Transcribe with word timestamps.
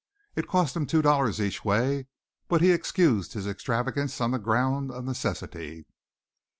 It 0.35 0.47
cost 0.47 0.75
him 0.75 0.87
two 0.87 1.03
dollars 1.03 1.39
each 1.39 1.63
way 1.63 2.07
but 2.47 2.61
he 2.63 2.71
excused 2.71 3.33
his 3.33 3.45
extravagance 3.45 4.19
on 4.19 4.31
the 4.31 4.39
ground 4.39 4.89
of 4.91 5.05
necessity. 5.05 5.85